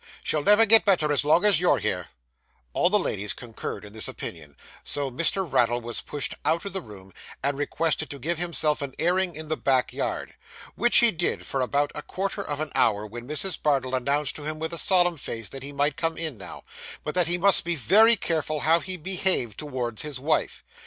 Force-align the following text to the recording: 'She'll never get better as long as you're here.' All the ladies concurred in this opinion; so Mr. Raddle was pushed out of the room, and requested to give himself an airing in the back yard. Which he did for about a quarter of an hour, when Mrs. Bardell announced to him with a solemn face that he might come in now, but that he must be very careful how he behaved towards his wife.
'She'll 0.23 0.41
never 0.41 0.65
get 0.65 0.83
better 0.83 1.11
as 1.13 1.23
long 1.23 1.45
as 1.45 1.59
you're 1.59 1.77
here.' 1.77 2.07
All 2.73 2.89
the 2.89 2.97
ladies 2.97 3.33
concurred 3.33 3.85
in 3.85 3.93
this 3.93 4.07
opinion; 4.07 4.57
so 4.83 5.11
Mr. 5.11 5.45
Raddle 5.47 5.79
was 5.79 6.01
pushed 6.01 6.33
out 6.43 6.65
of 6.65 6.73
the 6.73 6.81
room, 6.81 7.13
and 7.43 7.55
requested 7.55 8.09
to 8.09 8.17
give 8.17 8.39
himself 8.39 8.81
an 8.81 8.95
airing 8.97 9.35
in 9.35 9.47
the 9.47 9.55
back 9.57 9.93
yard. 9.93 10.33
Which 10.73 10.97
he 10.97 11.11
did 11.11 11.45
for 11.45 11.61
about 11.61 11.91
a 11.93 12.01
quarter 12.01 12.41
of 12.43 12.59
an 12.59 12.71
hour, 12.73 13.05
when 13.05 13.27
Mrs. 13.27 13.61
Bardell 13.61 13.93
announced 13.93 14.35
to 14.37 14.43
him 14.43 14.57
with 14.57 14.73
a 14.73 14.77
solemn 14.79 15.17
face 15.17 15.49
that 15.49 15.61
he 15.61 15.71
might 15.71 15.97
come 15.97 16.17
in 16.17 16.35
now, 16.35 16.63
but 17.03 17.13
that 17.13 17.27
he 17.27 17.37
must 17.37 17.63
be 17.63 17.75
very 17.75 18.15
careful 18.15 18.61
how 18.61 18.79
he 18.79 18.97
behaved 18.97 19.59
towards 19.59 20.01
his 20.01 20.19
wife. 20.19 20.63